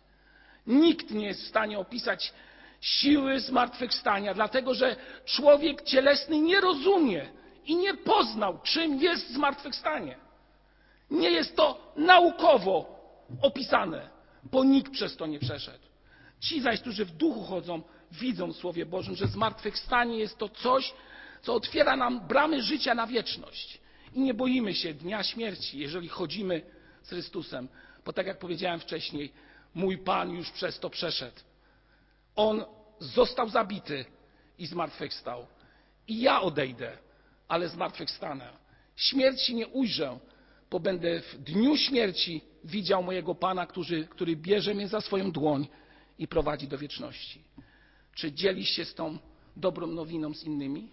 Nikt 0.67 1.12
nie 1.12 1.25
jest 1.25 1.41
w 1.41 1.47
stanie 1.47 1.79
opisać 1.79 2.33
siły 2.81 3.39
zmartwychwstania, 3.39 4.33
dlatego 4.33 4.73
że 4.73 4.95
człowiek 5.25 5.83
cielesny 5.83 6.39
nie 6.39 6.62
rozumie 6.62 7.29
i 7.65 7.75
nie 7.75 7.93
poznał, 7.93 8.59
czym 8.63 9.01
jest 9.01 9.33
zmartwychwstanie. 9.33 10.17
Nie 11.12 11.29
jest 11.29 11.55
to 11.55 11.93
naukowo 11.95 12.92
opisane, 13.41 14.09
bo 14.43 14.63
nikt 14.63 14.91
przez 14.91 15.17
to 15.17 15.25
nie 15.25 15.39
przeszedł. 15.39 15.83
Ci 16.39 16.61
zaś, 16.61 16.81
którzy 16.81 17.05
w 17.05 17.11
duchu 17.11 17.43
chodzą, 17.43 17.81
widzą 18.11 18.53
w 18.53 18.55
Słowie 18.55 18.85
Bożym, 18.85 19.15
że 19.15 19.27
zmartwychwstanie 19.27 20.17
jest 20.17 20.37
to 20.37 20.49
coś, 20.49 20.93
co 21.41 21.53
otwiera 21.53 21.95
nam 21.95 22.27
bramy 22.27 22.63
życia 22.63 22.95
na 22.95 23.07
wieczność. 23.07 23.79
I 24.13 24.21
nie 24.21 24.33
boimy 24.33 24.73
się 24.73 24.93
dnia 24.93 25.23
śmierci, 25.23 25.79
jeżeli 25.79 26.07
chodzimy 26.07 26.61
z 27.03 27.09
Chrystusem, 27.09 27.67
bo 28.05 28.13
tak 28.13 28.27
jak 28.27 28.39
powiedziałem 28.39 28.79
wcześniej, 28.79 29.33
mój 29.75 29.97
Pan 29.97 30.31
już 30.31 30.51
przez 30.51 30.79
to 30.79 30.89
przeszedł. 30.89 31.39
On 32.35 32.65
został 32.99 33.49
zabity 33.49 34.05
i 34.57 34.65
zmartwychwstał. 34.65 35.47
I 36.07 36.21
ja 36.21 36.41
odejdę, 36.41 36.97
ale 37.47 37.69
zmartwychwstanę. 37.69 38.49
Śmierci 38.95 39.55
nie 39.55 39.67
ujrzę, 39.67 40.19
bo 40.71 40.79
będę 40.79 41.21
w 41.21 41.37
dniu 41.37 41.77
śmierci 41.77 42.41
widział 42.63 43.03
mojego 43.03 43.36
Pana, 43.36 43.65
który, 43.65 44.08
który 44.08 44.36
bierze 44.36 44.74
mnie 44.74 44.88
za 44.88 45.01
swoją 45.01 45.32
dłoń 45.32 45.67
i 46.20 46.27
prowadzi 46.27 46.67
do 46.67 46.77
wieczności. 46.77 47.43
Czy 48.15 48.32
dzielisz 48.32 48.70
się 48.70 48.86
z 48.86 48.96
tą 48.96 49.17
dobrą 49.55 49.88
nowiną 49.88 50.34
z 50.34 50.43
innymi? 50.43 50.89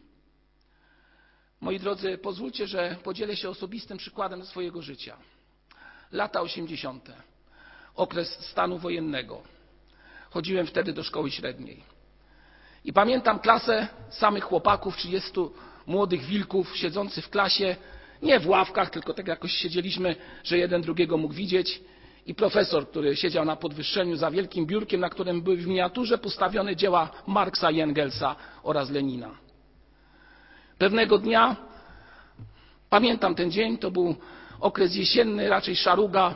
Moi 1.61 1.81
drodzy, 1.81 2.19
pozwólcie, 2.19 2.67
że 2.67 2.97
podzielę 3.03 3.37
się 3.37 3.49
osobistym 3.49 3.99
przykładem 3.99 4.45
swojego 4.45 4.83
życia. 4.83 5.17
Lata 6.13 6.41
80. 6.41 7.13
Okres 7.95 8.29
stanu 8.29 8.79
wojennego. 8.79 9.43
Chodziłem 10.31 10.67
wtedy 10.67 10.93
do 10.93 11.03
szkoły 11.03 11.31
średniej. 11.31 11.83
I 12.85 12.93
pamiętam 12.93 13.39
klasę 13.39 13.89
samych 14.11 14.45
chłopaków, 14.45 14.97
30 14.97 15.33
młodych 15.87 16.25
wilków 16.25 16.77
siedzących 16.77 17.25
w 17.25 17.31
klasie, 17.31 17.77
nie 18.23 18.41
w 18.41 18.49
ławkach, 18.49 18.91
tylko 18.91 19.15
tak 19.15 19.29
jakoś 19.29 19.53
siedzieliśmy, 19.53 20.17
że 20.45 20.59
jeden 20.59 20.83
drugiego 20.83 21.17
mógł 21.17 21.35
widzieć. 21.35 21.81
I 22.27 22.35
profesor, 22.35 22.89
który 22.89 23.17
siedział 23.17 23.45
na 23.45 23.57
podwyższeniu 23.57 24.17
za 24.17 24.31
wielkim 24.31 24.67
biurkiem, 24.67 25.01
na 25.01 25.11
którym 25.11 25.43
były 25.43 25.57
w 25.57 25.67
miniaturze 25.67 26.19
postawione 26.19 26.77
dzieła 26.77 27.11
Marksa 27.27 27.71
i 27.71 27.81
Engelsa 27.81 28.37
oraz 28.63 28.91
Lenina. 28.91 29.31
Pewnego 30.79 31.19
dnia, 31.19 31.57
pamiętam 32.91 33.35
ten 33.35 33.51
dzień, 33.51 33.79
to 33.79 33.91
był 33.91 34.17
okres 34.61 34.95
jesienny, 34.95 35.49
raczej 35.49 35.77
szaruga. 35.77 36.35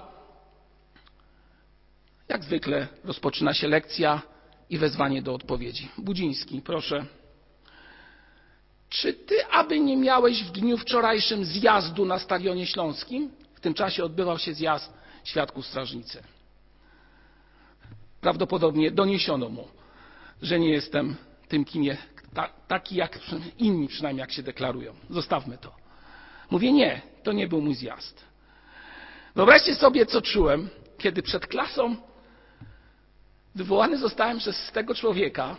Jak 2.28 2.44
zwykle 2.44 2.88
rozpoczyna 3.04 3.54
się 3.54 3.68
lekcja 3.68 4.22
i 4.70 4.78
wezwanie 4.78 5.22
do 5.22 5.34
odpowiedzi. 5.34 5.88
Budziński, 5.98 6.62
proszę. 6.62 7.06
Czy 8.94 9.14
ty 9.14 9.46
aby 9.46 9.80
nie 9.80 9.96
miałeś 9.96 10.44
w 10.44 10.50
dniu 10.50 10.78
wczorajszym 10.78 11.44
zjazdu 11.44 12.04
na 12.04 12.18
Stadionie 12.18 12.66
Śląskim? 12.66 13.30
W 13.54 13.60
tym 13.60 13.74
czasie 13.74 14.04
odbywał 14.04 14.38
się 14.38 14.54
zjazd 14.54 14.92
świadków 15.24 15.66
strażnicy. 15.66 16.22
Prawdopodobnie 18.20 18.90
doniesiono 18.90 19.48
mu, 19.48 19.68
że 20.42 20.58
nie 20.58 20.70
jestem 20.70 21.16
tym, 21.48 21.64
kim 21.64 21.84
je, 21.84 21.96
ta, 22.34 22.48
taki 22.68 22.94
jak 22.94 23.18
inni, 23.58 23.88
przynajmniej 23.88 24.20
jak 24.20 24.32
się 24.32 24.42
deklarują. 24.42 24.94
Zostawmy 25.10 25.58
to. 25.58 25.74
Mówię 26.50 26.72
nie, 26.72 27.02
to 27.22 27.32
nie 27.32 27.48
był 27.48 27.60
mój 27.60 27.74
zjazd. 27.74 28.24
Wyobraźcie 29.34 29.74
sobie, 29.74 30.06
co 30.06 30.22
czułem, 30.22 30.68
kiedy 30.98 31.22
przed 31.22 31.46
klasą 31.46 31.96
wywołany 33.54 33.98
zostałem 33.98 34.38
przez 34.38 34.72
tego 34.72 34.94
człowieka, 34.94 35.56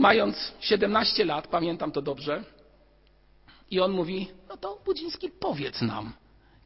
mając 0.00 0.52
17 0.60 1.24
lat, 1.24 1.46
pamiętam 1.46 1.92
to 1.92 2.02
dobrze, 2.02 2.44
i 3.70 3.80
on 3.80 3.92
mówi: 3.92 4.28
No 4.48 4.56
to 4.56 4.78
Budziński, 4.84 5.30
powiedz 5.40 5.82
nam, 5.82 6.12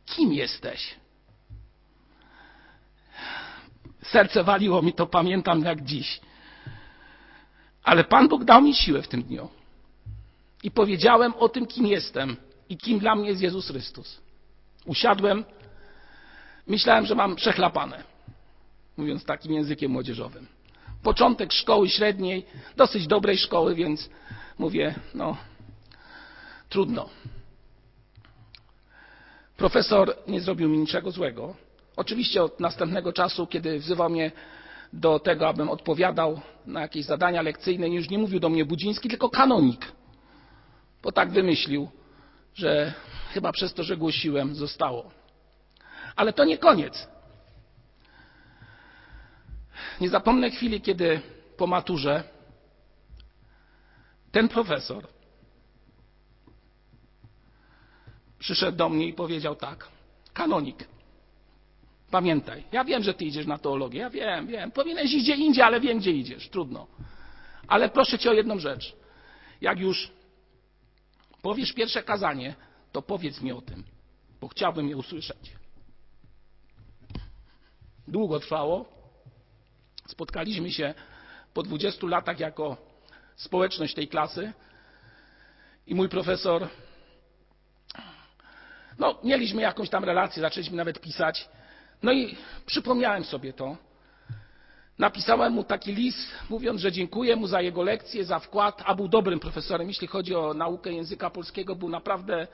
kim 0.07 0.33
jesteś? 0.33 0.95
Serce 4.03 4.45
waliło 4.45 4.83
mi 4.83 4.93
to, 4.93 5.07
pamiętam 5.07 5.63
jak 5.65 5.85
dziś. 5.85 6.21
Ale 7.85 8.05
Pan 8.05 8.29
Bóg 8.29 8.45
dał 8.45 8.63
mi 8.63 8.75
siłę 8.75 9.03
w 9.03 9.09
tym 9.09 9.23
dniu. 9.23 9.49
I 10.63 10.71
powiedziałem 10.71 11.35
o 11.35 11.49
tym, 11.49 11.67
kim 11.67 11.87
jestem 11.87 12.37
i 12.69 12.77
kim 12.77 12.99
dla 12.99 13.15
mnie 13.15 13.29
jest 13.29 13.43
Jezus 13.43 13.69
Chrystus. 13.69 14.21
Usiadłem, 14.85 15.45
myślałem, 16.67 17.07
że 17.07 17.15
mam 17.15 17.37
przechlapane, 17.37 18.05
mówiąc 18.97 19.25
takim 19.25 19.53
językiem 19.53 19.91
młodzieżowym. 19.91 20.47
Początek 21.05 21.53
szkoły 21.53 21.89
średniej, 21.89 22.47
dosyć 22.77 23.07
dobrej 23.07 23.39
szkoły, 23.39 23.75
więc 23.75 24.11
mówię, 24.59 24.95
no, 25.15 25.37
trudno. 26.69 27.09
Profesor 29.57 30.17
nie 30.27 30.41
zrobił 30.41 30.69
mi 30.69 30.79
niczego 30.79 31.11
złego. 31.11 31.55
Oczywiście 31.97 32.43
od 32.43 32.61
następnego 32.61 33.13
czasu, 33.13 33.47
kiedy 33.47 33.79
wzywał 33.79 34.11
mnie 34.11 34.33
do 34.93 35.19
tego, 35.19 35.49
abym 35.49 35.71
odpowiadał 35.71 36.41
na 36.67 36.81
jakieś 36.81 37.05
zadania 37.05 37.43
lekcyjne, 37.43 37.89
już 37.89 38.11
nie 38.11 38.19
mówił 38.19 38.41
do 38.41 38.49
mnie 38.49 38.65
Budziński, 38.65 39.09
tylko 39.09 39.29
kanonik. 39.31 39.93
Bo 41.03 41.13
tak 41.13 41.31
wymyślił, 41.31 41.89
że 42.55 42.93
chyba 43.33 43.53
przez 43.53 43.75
to, 43.75 43.83
że 43.83 43.97
głosiłem, 43.97 44.55
zostało. 44.55 45.11
Ale 46.17 46.33
to 46.33 46.45
nie 46.45 46.59
koniec. 46.59 47.09
Nie 50.01 50.09
zapomnę 50.09 50.51
chwili, 50.51 50.81
kiedy 50.81 51.21
po 51.57 51.67
maturze 51.67 52.25
ten 54.33 54.49
profesor 54.49 55.09
przyszedł 58.39 58.79
do 58.79 58.89
mnie 58.89 59.07
i 59.07 59.13
powiedział 59.13 59.57
tak: 59.57 59.89
Kanonik, 60.33 60.89
pamiętaj, 62.11 62.65
ja 62.73 62.85
wiem, 62.85 63.03
że 63.03 63.15
ty 63.15 63.25
idziesz 63.25 63.47
na 63.47 63.59
teologię, 63.59 64.01
ja 64.01 64.11
wiem, 64.11 64.47
wiem, 64.47 64.71
powinieneś 64.71 65.13
iść 65.13 65.25
gdzie 65.25 65.37
indziej, 65.37 65.63
ale 65.63 65.81
wiem, 65.81 65.99
gdzie 65.99 66.13
idziesz, 66.13 66.49
trudno. 66.49 66.87
Ale 67.69 67.89
proszę 67.89 68.19
cię 68.19 68.31
o 68.31 68.33
jedną 68.33 68.59
rzecz. 68.59 68.97
Jak 69.61 69.81
już 69.81 70.11
powiesz 71.43 71.73
pierwsze 71.73 72.03
kazanie, 72.03 72.55
to 72.93 73.03
powiedz 73.03 73.41
mi 73.41 73.53
o 73.53 73.61
tym, 73.61 73.85
bo 74.41 74.49
chciałbym 74.49 74.89
je 74.89 74.97
usłyszeć. 74.97 75.53
Długo 78.09 78.41
trwało. 78.41 78.95
Spotkaliśmy 80.09 80.73
się 80.73 80.95
po 81.55 81.63
20 81.63 82.07
latach 82.07 82.41
jako 82.41 82.77
społeczność 83.37 83.95
tej 83.95 84.09
klasy 84.09 84.53
i 85.87 85.95
mój 85.95 86.09
profesor, 86.09 86.69
no 88.99 89.19
mieliśmy 89.25 89.63
jakąś 89.63 89.91
tam 89.91 90.05
relację, 90.05 90.41
zaczęliśmy 90.43 90.77
nawet 90.77 91.01
pisać. 91.01 91.49
No 92.03 92.13
i 92.13 92.37
przypomniałem 92.67 93.25
sobie 93.25 93.53
to. 93.53 93.77
Napisałem 94.99 95.53
mu 95.53 95.65
taki 95.65 95.95
list, 95.95 96.31
mówiąc, 96.51 96.81
że 96.81 96.93
dziękuję 96.93 97.37
mu 97.37 97.47
za 97.47 97.61
jego 97.61 97.83
lekcję, 97.83 98.25
za 98.25 98.39
wkład, 98.39 98.83
a 98.87 98.95
był 98.95 99.09
dobrym 99.09 99.41
profesorem. 99.41 99.89
Jeśli 99.89 100.07
chodzi 100.07 100.35
o 100.35 100.55
naukę 100.55 100.93
języka 100.93 101.31
polskiego, 101.31 101.77
był 101.77 101.89
naprawdę 101.89 102.47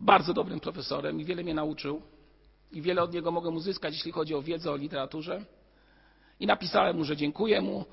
bardzo 0.00 0.34
dobrym 0.34 0.60
profesorem 0.60 1.20
i 1.20 1.24
wiele 1.24 1.42
mnie 1.42 1.54
nauczył. 1.54 2.02
I 2.72 2.82
wiele 2.82 3.02
od 3.02 3.12
niego 3.12 3.30
mogę 3.30 3.50
uzyskać, 3.50 3.94
jeśli 3.94 4.12
chodzi 4.12 4.34
o 4.34 4.42
wiedzę 4.42 4.70
o 4.70 4.76
literaturze. 4.76 5.44
I 6.40 6.46
napisałem 6.46 6.96
mu, 6.96 7.04
że 7.04 7.16
dziękuję 7.16 7.60
mu. 7.60 7.84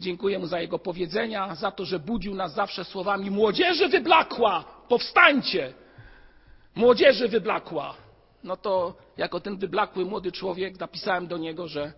Dziękuję 0.00 0.38
mu 0.38 0.46
za 0.46 0.60
jego 0.60 0.78
powiedzenia, 0.78 1.54
za 1.54 1.70
to, 1.70 1.84
że 1.84 1.98
budził 1.98 2.34
nas 2.34 2.54
zawsze 2.54 2.84
słowami: 2.84 3.30
Młodzieży 3.30 3.88
wyblakła, 3.88 4.64
powstańcie! 4.88 5.74
Młodzieży 6.74 7.28
wyblakła. 7.28 7.94
No 8.44 8.56
to 8.56 8.96
jako 9.16 9.40
ten 9.40 9.56
wyblakły 9.56 10.04
młody 10.04 10.32
człowiek 10.32 10.80
napisałem 10.80 11.26
do 11.26 11.38
niego, 11.38 11.68
że 11.68 11.92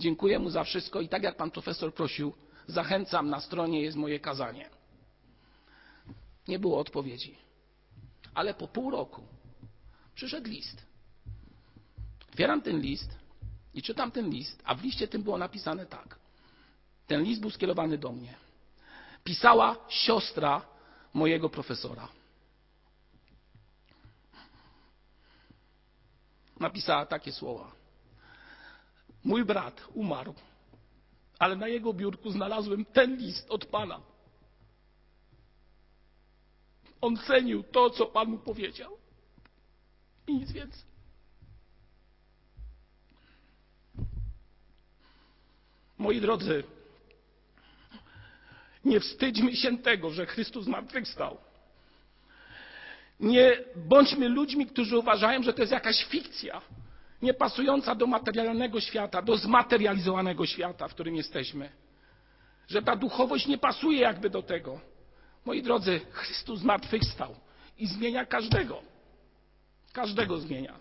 dziękuję 0.00 0.38
mu 0.38 0.50
za 0.50 0.64
wszystko 0.64 1.00
i 1.00 1.08
tak 1.08 1.22
jak 1.22 1.36
pan 1.36 1.50
profesor 1.50 1.94
prosił, 1.94 2.32
zachęcam, 2.66 3.30
na 3.30 3.40
stronie 3.40 3.82
jest 3.82 3.96
moje 3.96 4.20
kazanie. 4.20 4.70
Nie 6.48 6.58
było 6.58 6.78
odpowiedzi. 6.78 7.38
Ale 8.34 8.54
po 8.54 8.68
pół 8.68 8.90
roku 8.90 9.22
przyszedł 10.14 10.50
list. 10.50 10.86
Otwieram 12.30 12.62
ten 12.62 12.80
list 12.80 13.18
i 13.78 13.82
czytam 13.82 14.10
ten 14.10 14.30
list, 14.30 14.62
a 14.64 14.74
w 14.74 14.82
liście 14.82 15.08
tym 15.08 15.22
było 15.22 15.38
napisane 15.38 15.86
tak. 15.86 16.18
Ten 17.06 17.22
list 17.22 17.40
był 17.40 17.50
skierowany 17.50 17.98
do 17.98 18.12
mnie. 18.12 18.34
Pisała 19.24 19.76
siostra 19.88 20.62
mojego 21.14 21.48
profesora. 21.48 22.08
Napisała 26.60 27.06
takie 27.06 27.32
słowa. 27.32 27.72
Mój 29.24 29.44
brat 29.44 29.84
umarł, 29.94 30.34
ale 31.38 31.56
na 31.56 31.68
jego 31.68 31.92
biurku 31.92 32.30
znalazłem 32.30 32.84
ten 32.84 33.16
list 33.16 33.50
od 33.50 33.66
Pana. 33.66 34.00
On 37.00 37.16
cenił 37.16 37.62
to, 37.62 37.90
co 37.90 38.06
Pan 38.06 38.28
mu 38.28 38.38
powiedział. 38.38 38.98
I 40.26 40.34
nic 40.34 40.52
więcej. 40.52 40.87
Moi 46.08 46.20
drodzy, 46.20 46.64
nie 48.84 49.00
wstydźmy 49.00 49.56
się 49.56 49.78
tego, 49.78 50.10
że 50.10 50.26
Chrystus 50.26 50.64
zmartwychwstał. 50.64 51.38
Nie 53.20 53.58
bądźmy 53.76 54.28
ludźmi, 54.28 54.66
którzy 54.66 54.98
uważają, 54.98 55.42
że 55.42 55.52
to 55.52 55.62
jest 55.62 55.72
jakaś 55.72 56.04
fikcja, 56.04 56.62
niepasująca 57.22 57.94
do 57.94 58.06
materialnego 58.06 58.80
świata, 58.80 59.22
do 59.22 59.36
zmaterializowanego 59.36 60.46
świata, 60.46 60.88
w 60.88 60.94
którym 60.94 61.16
jesteśmy. 61.16 61.70
Że 62.68 62.82
ta 62.82 62.96
duchowość 62.96 63.46
nie 63.46 63.58
pasuje 63.58 64.00
jakby 64.00 64.30
do 64.30 64.42
tego. 64.42 64.80
Moi 65.44 65.62
drodzy, 65.62 66.00
Chrystus 66.10 66.60
zmartwychwstał 66.60 67.34
i 67.78 67.86
zmienia 67.86 68.26
każdego. 68.26 68.82
Każdego 69.92 70.38
zmienia. 70.38 70.78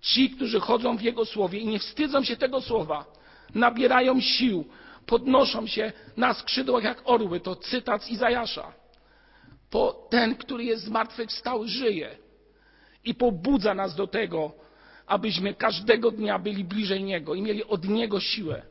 Ci, 0.00 0.30
którzy 0.30 0.60
chodzą 0.60 0.96
w 0.96 1.02
Jego 1.02 1.24
słowie 1.24 1.58
i 1.58 1.66
nie 1.66 1.78
wstydzą 1.78 2.24
się 2.24 2.36
tego 2.36 2.60
słowa, 2.60 3.17
nabierają 3.54 4.20
sił, 4.20 4.64
podnoszą 5.06 5.66
się 5.66 5.92
na 6.16 6.34
skrzydłach 6.34 6.84
jak 6.84 7.02
orły. 7.04 7.40
To 7.40 7.56
cytat 7.56 8.04
z 8.04 8.10
Izajasza. 8.10 8.72
Bo 9.72 10.08
ten, 10.10 10.34
który 10.34 10.64
jest 10.64 10.84
zmartwychwstał, 10.84 11.64
żyje 11.64 12.16
i 13.04 13.14
pobudza 13.14 13.74
nas 13.74 13.94
do 13.94 14.06
tego, 14.06 14.52
abyśmy 15.06 15.54
każdego 15.54 16.10
dnia 16.10 16.38
byli 16.38 16.64
bliżej 16.64 17.04
Niego 17.04 17.34
i 17.34 17.42
mieli 17.42 17.64
od 17.64 17.84
Niego 17.84 18.20
siłę. 18.20 18.62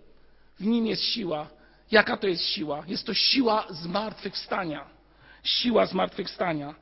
W 0.60 0.66
Nim 0.66 0.88
jest 0.88 1.02
siła. 1.02 1.48
Jaka 1.92 2.18
to 2.18 2.28
jest 2.28 2.44
siła? 2.44 2.84
Jest 2.88 3.06
to 3.06 3.14
siła 3.14 3.68
zmartwychwstania. 3.70 4.88
siła 5.44 5.86
zmartwychwstania. 5.86 6.76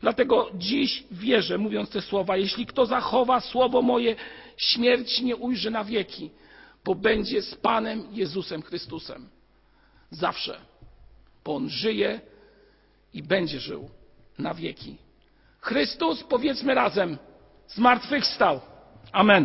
Dlatego 0.00 0.50
dziś 0.54 1.04
wierzę, 1.10 1.58
mówiąc 1.58 1.90
te 1.90 2.00
słowa, 2.00 2.36
jeśli 2.36 2.66
kto 2.66 2.86
zachowa 2.86 3.40
słowo 3.40 3.82
moje, 3.82 4.16
śmierć 4.56 5.20
nie 5.20 5.36
ujrzy 5.36 5.70
na 5.70 5.84
wieki, 5.84 6.30
bo 6.84 6.94
będzie 6.94 7.42
z 7.42 7.54
Panem 7.54 8.06
Jezusem 8.12 8.62
Chrystusem. 8.62 9.28
Zawsze. 10.10 10.60
Bo 11.44 11.54
On 11.54 11.68
żyje 11.68 12.20
i 13.14 13.22
będzie 13.22 13.60
żył 13.60 13.90
na 14.38 14.54
wieki. 14.54 14.96
Chrystus, 15.60 16.24
powiedzmy 16.24 16.74
razem, 16.74 17.18
zmartwychwstał. 17.68 18.60
Amen. 19.12 19.40